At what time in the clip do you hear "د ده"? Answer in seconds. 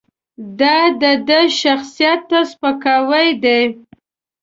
1.01-1.39